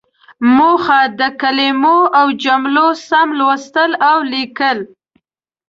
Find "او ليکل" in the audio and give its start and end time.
4.09-4.77